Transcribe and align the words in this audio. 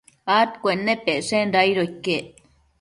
adcuennepecshenda 0.37 1.57
aido 1.61 1.83
iquec 1.89 2.27